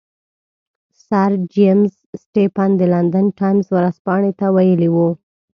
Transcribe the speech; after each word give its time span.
سر 1.05 1.31
جیمز 1.53 1.93
سټیفن 2.21 2.69
د 2.77 2.81
لندن 2.93 3.25
ټایمز 3.39 3.67
ورځپاڼې 3.75 4.31
ته 4.39 4.45
ویلي 4.55 4.89
وو. 4.91 5.09